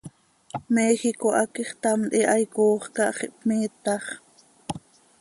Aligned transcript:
Méjico 0.73 1.27
hac 1.37 1.53
ixtamt 1.63 2.11
hihaai 2.15 2.45
coox 2.55 2.83
cah 2.95 3.11
x 3.17 3.19
ihpmiitax. 3.27 4.03